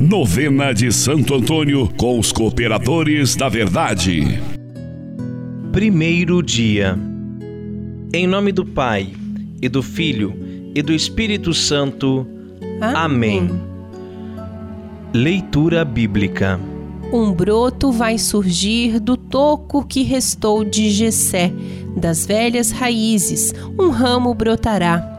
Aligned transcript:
Novena 0.00 0.74
de 0.74 0.90
Santo 0.90 1.34
Antônio 1.34 1.88
com 1.96 2.18
os 2.18 2.32
Cooperadores 2.32 3.36
da 3.36 3.48
Verdade. 3.48 4.40
Primeiro 5.70 6.42
dia. 6.42 6.98
Em 8.12 8.26
nome 8.26 8.50
do 8.50 8.66
Pai, 8.66 9.12
e 9.62 9.68
do 9.68 9.82
Filho, 9.82 10.34
e 10.74 10.82
do 10.82 10.92
Espírito 10.92 11.54
Santo. 11.54 12.26
Amém. 12.80 13.38
Amém. 13.38 13.60
Leitura 15.14 15.84
Bíblica. 15.84 16.58
Um 17.12 17.32
broto 17.32 17.92
vai 17.92 18.18
surgir 18.18 18.98
do 18.98 19.16
toco 19.16 19.86
que 19.86 20.02
restou 20.02 20.64
de 20.64 20.90
Jessé, 20.90 21.52
das 21.96 22.26
velhas 22.26 22.72
raízes, 22.72 23.54
um 23.78 23.90
ramo 23.90 24.34
brotará. 24.34 25.13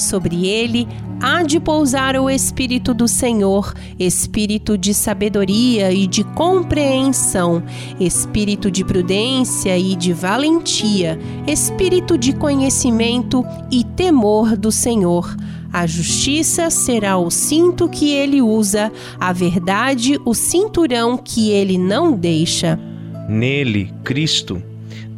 Sobre 0.00 0.46
ele 0.46 0.88
há 1.20 1.42
de 1.42 1.60
pousar 1.60 2.16
o 2.16 2.30
Espírito 2.30 2.94
do 2.94 3.06
Senhor, 3.06 3.74
espírito 3.98 4.78
de 4.78 4.94
sabedoria 4.94 5.92
e 5.92 6.06
de 6.06 6.24
compreensão, 6.24 7.62
espírito 8.00 8.70
de 8.70 8.82
prudência 8.82 9.76
e 9.76 9.94
de 9.94 10.14
valentia, 10.14 11.18
espírito 11.46 12.16
de 12.16 12.32
conhecimento 12.32 13.44
e 13.70 13.84
temor 13.84 14.56
do 14.56 14.72
Senhor. 14.72 15.36
A 15.72 15.86
justiça 15.86 16.70
será 16.70 17.18
o 17.18 17.30
cinto 17.30 17.88
que 17.88 18.10
ele 18.10 18.40
usa, 18.40 18.90
a 19.20 19.32
verdade 19.32 20.18
o 20.24 20.34
cinturão 20.34 21.16
que 21.16 21.50
ele 21.50 21.76
não 21.76 22.12
deixa. 22.12 22.80
Nele, 23.28 23.92
Cristo, 24.02 24.60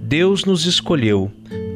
Deus 0.02 0.44
nos 0.44 0.66
escolheu 0.66 1.30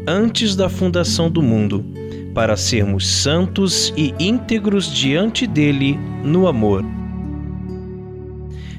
antes 0.07 0.55
da 0.55 0.69
fundação 0.69 1.31
do 1.31 1.41
mundo 1.41 1.96
para 2.37 2.55
sermos 2.55 3.09
santos 3.09 3.95
e 3.97 4.15
íntegros 4.21 4.93
diante 4.93 5.47
dele 5.47 5.99
no 6.23 6.47
amor. 6.47 6.85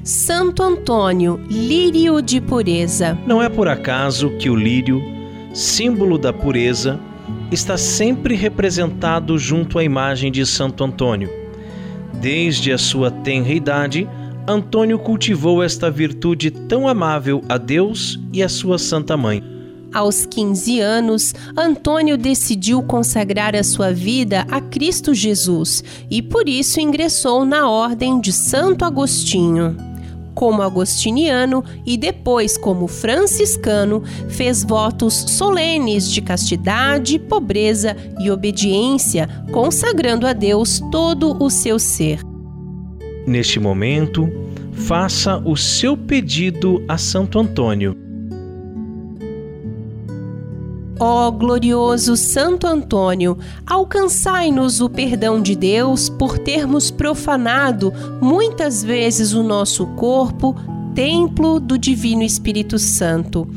Santo 0.04 0.62
Antônio, 0.62 1.40
lírio 1.50 2.22
de 2.22 2.40
pureza. 2.40 3.18
Não 3.26 3.42
é 3.42 3.48
por 3.48 3.66
acaso 3.66 4.30
que 4.38 4.48
o 4.48 4.54
lírio, 4.54 5.02
símbolo 5.52 6.16
da 6.16 6.32
pureza, 6.32 7.00
está 7.50 7.76
sempre 7.76 8.36
representado 8.36 9.36
junto 9.36 9.76
à 9.76 9.82
imagem 9.82 10.30
de 10.30 10.46
Santo 10.46 10.84
Antônio. 10.84 11.28
Desde 12.14 12.70
a 12.70 12.78
sua 12.78 13.10
tenra 13.10 13.52
idade, 13.52 14.08
Antônio 14.46 15.00
cultivou 15.00 15.64
esta 15.64 15.90
virtude 15.90 16.52
tão 16.52 16.86
amável 16.86 17.42
a 17.48 17.58
Deus 17.58 18.20
e 18.32 18.40
a 18.40 18.48
sua 18.48 18.78
Santa 18.78 19.16
Mãe. 19.16 19.57
Aos 19.92 20.26
15 20.26 20.80
anos, 20.80 21.34
Antônio 21.56 22.18
decidiu 22.18 22.82
consagrar 22.82 23.56
a 23.56 23.64
sua 23.64 23.90
vida 23.90 24.46
a 24.50 24.60
Cristo 24.60 25.14
Jesus 25.14 25.82
e 26.10 26.20
por 26.20 26.48
isso 26.48 26.78
ingressou 26.78 27.44
na 27.44 27.68
Ordem 27.70 28.20
de 28.20 28.30
Santo 28.32 28.84
Agostinho. 28.84 29.76
Como 30.34 30.62
agostiniano 30.62 31.64
e 31.84 31.96
depois 31.96 32.56
como 32.56 32.86
franciscano, 32.86 34.04
fez 34.28 34.62
votos 34.62 35.14
solenes 35.14 36.08
de 36.08 36.20
castidade, 36.20 37.18
pobreza 37.18 37.96
e 38.20 38.30
obediência, 38.30 39.28
consagrando 39.50 40.26
a 40.26 40.32
Deus 40.32 40.80
todo 40.92 41.36
o 41.42 41.50
seu 41.50 41.78
ser. 41.78 42.20
Neste 43.26 43.58
momento, 43.58 44.28
faça 44.72 45.38
o 45.44 45.56
seu 45.56 45.96
pedido 45.96 46.84
a 46.86 46.96
Santo 46.96 47.38
Antônio 47.40 48.07
Ó 51.00 51.30
glorioso 51.30 52.16
Santo 52.16 52.66
Antônio, 52.66 53.38
alcançai-nos 53.64 54.80
o 54.80 54.90
perdão 54.90 55.40
de 55.40 55.54
Deus 55.54 56.08
por 56.08 56.38
termos 56.38 56.90
profanado 56.90 57.92
muitas 58.20 58.82
vezes 58.82 59.32
o 59.32 59.44
nosso 59.44 59.86
corpo, 59.88 60.56
templo 60.96 61.60
do 61.60 61.78
Divino 61.78 62.24
Espírito 62.24 62.80
Santo. 62.80 63.48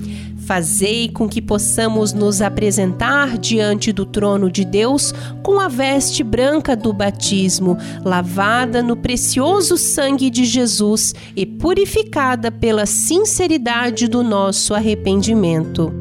Fazei 0.46 1.10
com 1.10 1.28
que 1.30 1.42
possamos 1.42 2.14
nos 2.14 2.42
apresentar 2.42 3.38
diante 3.40 3.92
do 3.92 4.06
trono 4.06 4.52
de 4.52 4.64
Deus 4.64 5.14
com 5.42 5.60
a 5.60 5.68
veste 5.68 6.24
branca 6.24 6.76
do 6.76 6.94
batismo, 6.94 7.78
lavada 8.04 8.84
no 8.84 8.96
precioso 8.96 9.78
sangue 9.78 10.30
de 10.30 10.46
Jesus 10.46 11.16
e 11.36 11.46
purificada 11.46 12.52
pela 12.52 12.86
sinceridade 12.86 14.08
do 14.08 14.22
nosso 14.22 14.74
arrependimento. 14.76 16.01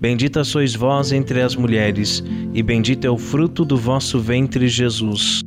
Bendita 0.00 0.44
sois 0.44 0.74
vós 0.74 1.10
entre 1.10 1.42
as 1.42 1.56
mulheres, 1.56 2.22
e 2.54 2.62
bendito 2.62 3.04
é 3.04 3.10
o 3.10 3.18
fruto 3.18 3.64
do 3.64 3.76
vosso 3.76 4.20
ventre, 4.20 4.68
Jesus. 4.68 5.40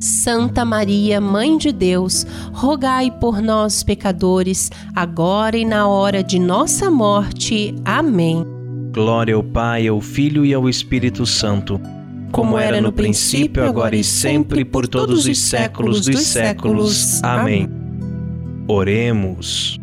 Santa 0.00 0.64
Maria, 0.64 1.20
Mãe 1.20 1.58
de 1.58 1.72
Deus, 1.72 2.24
rogai 2.52 3.10
por 3.10 3.42
nós, 3.42 3.82
pecadores, 3.82 4.70
agora 4.94 5.58
e 5.58 5.64
na 5.64 5.88
hora 5.88 6.22
de 6.22 6.38
nossa 6.38 6.90
morte. 6.90 7.74
Amém. 7.84 8.44
Glória 8.92 9.34
ao 9.34 9.42
Pai, 9.42 9.86
ao 9.88 10.00
Filho 10.00 10.46
e 10.46 10.54
ao 10.54 10.68
Espírito 10.68 11.26
Santo. 11.26 11.80
Como 12.32 12.56
era 12.56 12.80
no 12.80 12.92
princípio, 12.92 13.64
agora 13.64 13.96
e 13.96 14.04
sempre, 14.04 14.64
por 14.64 14.86
todos 14.86 15.26
os 15.26 15.38
séculos 15.38 16.06
dos 16.06 16.20
séculos. 16.20 17.22
Amém. 17.22 17.68
Oremos. 18.66 19.77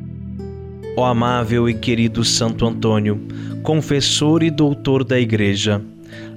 Ó 0.98 1.04
amável 1.04 1.70
e 1.70 1.74
querido 1.74 2.24
Santo 2.24 2.66
Antônio, 2.66 3.22
confessor 3.62 4.42
e 4.44 4.50
doutor 4.50 5.04
da 5.04 5.20
Igreja, 5.20 5.82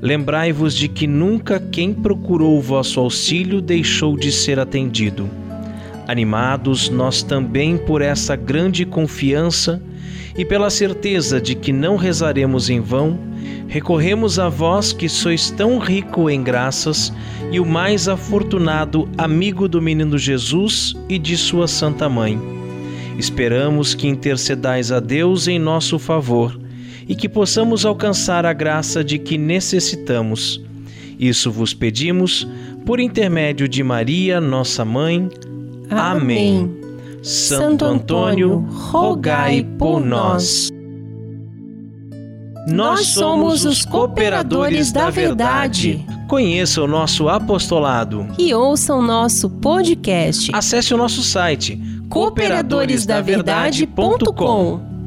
lembrai-vos 0.03 0.75
de 0.75 0.89
que 0.89 1.07
nunca 1.07 1.61
quem 1.61 1.95
procurou 1.95 2.59
o 2.59 2.61
vosso 2.61 2.99
auxílio 2.99 3.61
deixou 3.61 4.17
de 4.17 4.33
ser 4.33 4.59
atendido. 4.59 5.31
Animados 6.09 6.91
nós 6.91 7.23
também 7.23 7.79
por 7.79 8.03
essa 8.03 8.35
grande 8.35 8.85
confiança 8.85 9.81
e 10.37 10.45
pela 10.45 10.71
certeza 10.71 11.41
de 11.41 11.55
que 11.55 11.73
não 11.73 11.95
rezaremos 11.95 12.69
em 12.69 12.81
vão, 12.81 13.17
recorremos 13.69 14.41
a 14.41 14.49
vós 14.49 14.93
que 14.93 15.09
sois 15.09 15.53
tão 15.53 15.79
rico 15.79 16.29
em 16.29 16.43
graças 16.43 17.13
e 17.53 17.61
o 17.61 17.67
mais 17.67 18.09
afortunado 18.09 19.09
amigo 19.17 19.69
do 19.69 19.81
menino 19.81 20.19
Jesus 20.19 20.97
e 21.09 21.17
de 21.17 21.37
sua 21.37 21.69
Santa 21.69 22.09
Mãe. 22.09 22.58
Esperamos 23.19 23.97
que 23.97 24.07
intercedais 24.07 24.93
a 24.93 25.01
Deus 25.01 25.49
em 25.49 25.59
nosso 25.59 25.99
favor 25.99 26.57
e 27.09 27.17
que 27.17 27.29
possamos 27.29 27.85
alcançar 27.85 28.47
a 28.47 28.53
graça 28.53 29.03
de 29.03 29.19
que 29.19 29.37
necessitamos. 29.37 30.63
Isso 31.19 31.51
vos 31.51 31.75
pedimos 31.75 32.47
por 32.87 33.01
intermédio 33.01 33.67
de 33.67 33.83
Maria, 33.83 34.41
nossa 34.41 34.85
mãe. 34.85 35.29
Amém. 35.91 36.61
Amém. 36.61 36.79
Santo 37.21 37.85
Antônio, 37.85 38.65
rogai 38.71 39.67
por 39.77 40.01
nós. 40.01 40.71
Nós 42.69 43.07
somos 43.07 43.65
os 43.65 43.85
cooperadores 43.85 44.93
da 44.93 45.11
verdade. 45.11 46.07
Conheça 46.29 46.83
o 46.83 46.87
nosso 46.87 47.29
apostolado 47.29 48.29
e 48.39 48.55
ouça 48.55 48.95
o 48.95 49.03
nosso 49.03 49.51
podcast. 49.51 50.51
Acesse 50.55 50.95
o 50.95 50.97
nosso 50.97 51.23
site 51.23 51.81
cooperadoresdaverdade.com. 52.09 54.98